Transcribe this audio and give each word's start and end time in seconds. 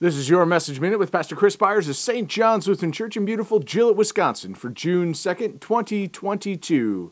This 0.00 0.14
is 0.14 0.30
your 0.30 0.46
message 0.46 0.78
minute 0.78 1.00
with 1.00 1.10
Pastor 1.10 1.34
Chris 1.34 1.56
Byers 1.56 1.88
of 1.88 1.96
St. 1.96 2.28
John's 2.28 2.68
Lutheran 2.68 2.92
Church 2.92 3.16
in 3.16 3.24
beautiful 3.24 3.58
Gillett, 3.58 3.96
Wisconsin 3.96 4.54
for 4.54 4.70
June 4.70 5.12
2nd, 5.12 5.58
2022. 5.58 7.10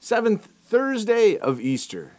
Seventh 0.00 0.48
Thursday 0.60 1.36
of 1.36 1.60
Easter. 1.60 2.16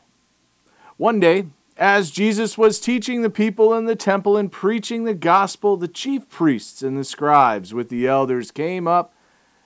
One 0.96 1.20
day, 1.20 1.48
as 1.76 2.10
Jesus 2.10 2.58
was 2.58 2.80
teaching 2.80 3.22
the 3.22 3.30
people 3.30 3.74
in 3.74 3.84
the 3.84 3.98
temple 3.98 4.38
and 4.38 4.50
preaching 4.50 5.04
the 5.04 5.14
gospel, 5.14 5.76
the 5.76 5.90
chief 5.90 6.30
priests 6.30 6.82
and 6.82 6.98
the 6.98 7.04
scribes 7.04 7.74
with 7.74 7.90
the 7.90 8.08
elders 8.08 8.52
came 8.52 8.88
up 8.88 9.14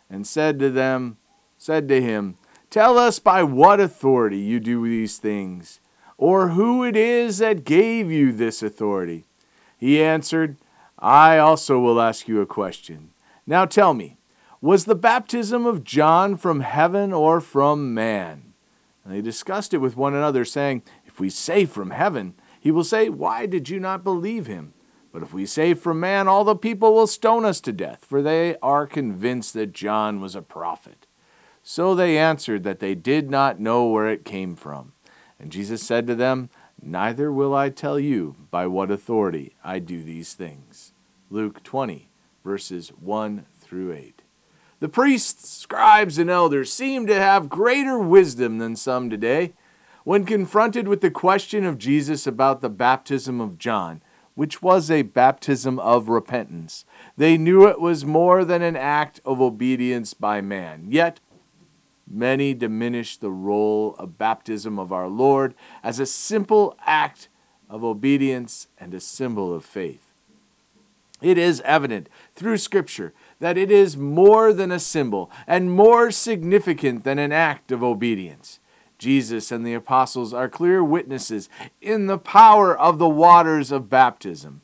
and 0.09 0.25
said 0.25 0.57
to 0.57 0.71
them, 0.71 1.17
said 1.59 1.87
to 1.89 2.01
him, 2.01 2.39
Tell 2.71 2.97
us 2.97 3.19
by 3.19 3.43
what 3.43 3.79
authority 3.79 4.39
you 4.39 4.59
do 4.59 4.83
these 4.85 5.19
things, 5.19 5.79
or 6.17 6.49
who 6.49 6.83
it 6.83 6.95
is 6.95 7.37
that 7.37 7.63
gave 7.63 8.09
you 8.09 8.31
this 8.31 8.63
authority. 8.63 9.25
He 9.83 10.01
answered, 10.01 10.55
I 10.97 11.37
also 11.39 11.77
will 11.77 11.99
ask 11.99 12.29
you 12.29 12.39
a 12.39 12.45
question. 12.45 13.09
Now 13.45 13.65
tell 13.65 13.93
me, 13.93 14.15
was 14.61 14.85
the 14.85 14.95
baptism 14.95 15.65
of 15.65 15.83
John 15.83 16.37
from 16.37 16.61
heaven 16.61 17.11
or 17.11 17.41
from 17.41 17.93
man? 17.93 18.53
And 19.03 19.13
they 19.13 19.19
discussed 19.19 19.73
it 19.73 19.79
with 19.79 19.97
one 19.97 20.15
another, 20.15 20.45
saying, 20.45 20.83
If 21.05 21.19
we 21.19 21.29
say 21.29 21.65
from 21.65 21.89
heaven, 21.89 22.35
he 22.61 22.71
will 22.71 22.85
say, 22.85 23.09
Why 23.09 23.45
did 23.45 23.67
you 23.67 23.77
not 23.77 24.05
believe 24.05 24.47
him? 24.47 24.73
But 25.11 25.21
if 25.21 25.33
we 25.33 25.45
say 25.45 25.73
from 25.73 25.99
man, 25.99 26.29
all 26.29 26.45
the 26.45 26.55
people 26.55 26.93
will 26.93 27.05
stone 27.05 27.43
us 27.43 27.59
to 27.59 27.73
death, 27.73 28.05
for 28.05 28.21
they 28.21 28.55
are 28.59 28.87
convinced 28.87 29.53
that 29.55 29.73
John 29.73 30.21
was 30.21 30.33
a 30.33 30.41
prophet. 30.41 31.07
So 31.61 31.93
they 31.93 32.17
answered 32.17 32.63
that 32.63 32.79
they 32.79 32.95
did 32.95 33.29
not 33.29 33.59
know 33.59 33.85
where 33.87 34.07
it 34.07 34.23
came 34.23 34.55
from. 34.55 34.93
And 35.37 35.51
Jesus 35.51 35.83
said 35.83 36.07
to 36.07 36.15
them, 36.15 36.49
Neither 36.85 37.31
will 37.31 37.55
I 37.55 37.69
tell 37.69 37.97
you 37.97 38.35
by 38.51 38.67
what 38.67 38.91
authority 38.91 39.55
I 39.63 39.79
do 39.79 40.03
these 40.03 40.33
things. 40.33 40.91
Luke 41.29 41.63
20, 41.63 42.09
verses 42.43 42.89
1 42.89 43.45
through 43.57 43.93
8. 43.93 44.21
The 44.81 44.89
priests, 44.89 45.49
scribes, 45.49 46.17
and 46.17 46.29
elders 46.29 46.73
seem 46.73 47.07
to 47.07 47.15
have 47.15 47.47
greater 47.47 47.97
wisdom 47.97 48.57
than 48.57 48.75
some 48.75 49.09
today. 49.09 49.53
When 50.03 50.25
confronted 50.25 50.89
with 50.89 50.99
the 50.99 51.09
question 51.09 51.63
of 51.63 51.77
Jesus 51.77 52.27
about 52.27 52.59
the 52.59 52.69
baptism 52.69 53.39
of 53.39 53.57
John, 53.57 54.01
which 54.35 54.61
was 54.61 54.91
a 54.91 55.03
baptism 55.03 55.79
of 55.79 56.09
repentance, 56.09 56.83
they 57.15 57.37
knew 57.37 57.65
it 57.65 57.79
was 57.79 58.03
more 58.03 58.43
than 58.43 58.61
an 58.61 58.75
act 58.75 59.21
of 59.23 59.39
obedience 59.39 60.13
by 60.13 60.41
man. 60.41 60.87
Yet, 60.89 61.21
Many 62.09 62.53
diminish 62.53 63.17
the 63.17 63.31
role 63.31 63.95
of 63.97 64.17
baptism 64.17 64.77
of 64.77 64.91
our 64.91 65.07
Lord 65.07 65.55
as 65.81 65.99
a 65.99 66.05
simple 66.05 66.77
act 66.85 67.29
of 67.69 67.83
obedience 67.83 68.67
and 68.77 68.93
a 68.93 68.99
symbol 68.99 69.53
of 69.53 69.65
faith. 69.65 70.11
It 71.21 71.37
is 71.37 71.61
evident 71.61 72.09
through 72.33 72.57
Scripture 72.57 73.13
that 73.39 73.57
it 73.57 73.71
is 73.71 73.95
more 73.95 74.51
than 74.51 74.71
a 74.71 74.79
symbol 74.79 75.31
and 75.47 75.71
more 75.71 76.11
significant 76.11 77.05
than 77.05 77.17
an 77.17 77.31
act 77.31 77.71
of 77.71 77.81
obedience. 77.81 78.59
Jesus 78.97 79.51
and 79.51 79.65
the 79.65 79.73
apostles 79.73 80.33
are 80.33 80.49
clear 80.49 80.83
witnesses 80.83 81.49
in 81.81 82.07
the 82.07 82.17
power 82.17 82.77
of 82.77 82.99
the 82.99 83.09
waters 83.09 83.71
of 83.71 83.89
baptism, 83.89 84.61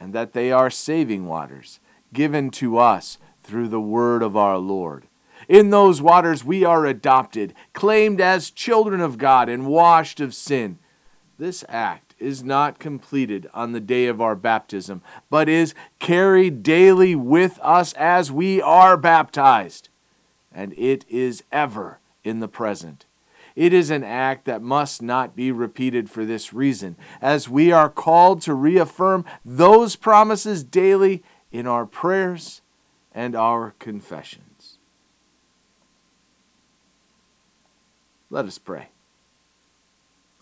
and 0.00 0.12
that 0.14 0.32
they 0.32 0.50
are 0.50 0.70
saving 0.70 1.26
waters 1.26 1.80
given 2.12 2.50
to 2.50 2.78
us 2.78 3.18
through 3.42 3.68
the 3.68 3.80
word 3.80 4.22
of 4.22 4.36
our 4.36 4.58
Lord. 4.58 5.04
In 5.48 5.70
those 5.70 6.02
waters 6.02 6.44
we 6.44 6.62
are 6.62 6.84
adopted, 6.84 7.54
claimed 7.72 8.20
as 8.20 8.50
children 8.50 9.00
of 9.00 9.16
God, 9.16 9.48
and 9.48 9.66
washed 9.66 10.20
of 10.20 10.34
sin. 10.34 10.78
This 11.38 11.64
act 11.68 12.14
is 12.18 12.44
not 12.44 12.78
completed 12.78 13.48
on 13.54 13.72
the 13.72 13.80
day 13.80 14.06
of 14.06 14.20
our 14.20 14.34
baptism, 14.36 15.02
but 15.30 15.48
is 15.48 15.74
carried 15.98 16.62
daily 16.62 17.14
with 17.14 17.58
us 17.62 17.94
as 17.94 18.30
we 18.30 18.60
are 18.60 18.96
baptized. 18.96 19.88
And 20.52 20.74
it 20.76 21.06
is 21.08 21.44
ever 21.50 22.00
in 22.24 22.40
the 22.40 22.48
present. 22.48 23.06
It 23.56 23.72
is 23.72 23.90
an 23.90 24.04
act 24.04 24.44
that 24.44 24.62
must 24.62 25.00
not 25.00 25.34
be 25.34 25.50
repeated 25.50 26.10
for 26.10 26.24
this 26.24 26.52
reason, 26.52 26.96
as 27.22 27.48
we 27.48 27.72
are 27.72 27.88
called 27.88 28.42
to 28.42 28.54
reaffirm 28.54 29.24
those 29.44 29.96
promises 29.96 30.62
daily 30.62 31.22
in 31.50 31.66
our 31.66 31.86
prayers 31.86 32.60
and 33.14 33.34
our 33.34 33.74
confessions. 33.78 34.47
Let 38.30 38.44
us 38.44 38.58
pray. 38.58 38.88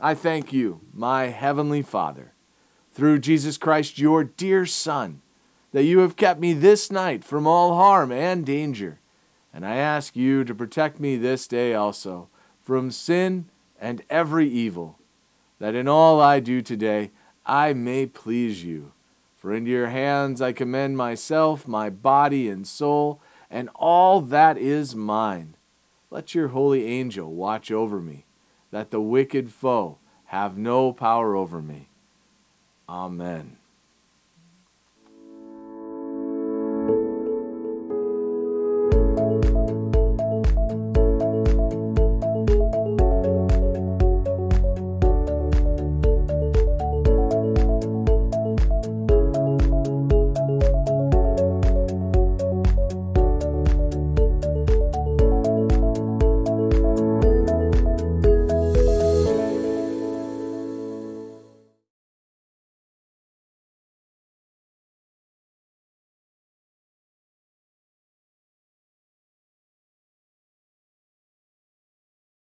I 0.00 0.14
thank 0.14 0.52
you, 0.52 0.80
my 0.92 1.26
heavenly 1.26 1.82
Father, 1.82 2.32
through 2.92 3.20
Jesus 3.20 3.56
Christ, 3.56 3.98
your 3.98 4.24
dear 4.24 4.66
Son, 4.66 5.22
that 5.72 5.84
you 5.84 6.00
have 6.00 6.16
kept 6.16 6.40
me 6.40 6.52
this 6.52 6.90
night 6.90 7.22
from 7.22 7.46
all 7.46 7.76
harm 7.76 8.10
and 8.10 8.44
danger. 8.44 8.98
And 9.54 9.64
I 9.64 9.76
ask 9.76 10.16
you 10.16 10.42
to 10.44 10.54
protect 10.54 10.98
me 10.98 11.16
this 11.16 11.46
day 11.46 11.74
also 11.74 12.28
from 12.60 12.90
sin 12.90 13.46
and 13.80 14.02
every 14.10 14.48
evil, 14.48 14.98
that 15.60 15.74
in 15.74 15.86
all 15.86 16.20
I 16.20 16.40
do 16.40 16.62
today 16.62 17.12
I 17.46 17.72
may 17.72 18.06
please 18.06 18.64
you. 18.64 18.92
For 19.36 19.54
into 19.54 19.70
your 19.70 19.88
hands 19.88 20.42
I 20.42 20.52
commend 20.52 20.96
myself, 20.96 21.68
my 21.68 21.88
body 21.88 22.48
and 22.48 22.66
soul, 22.66 23.20
and 23.48 23.70
all 23.76 24.20
that 24.22 24.58
is 24.58 24.96
mine. 24.96 25.56
Let 26.10 26.34
your 26.34 26.48
holy 26.48 26.86
angel 26.86 27.32
watch 27.32 27.70
over 27.70 28.00
me, 28.00 28.26
that 28.70 28.90
the 28.90 29.00
wicked 29.00 29.50
foe 29.50 29.98
have 30.26 30.56
no 30.56 30.92
power 30.92 31.34
over 31.36 31.60
me. 31.60 31.88
Amen. 32.88 33.58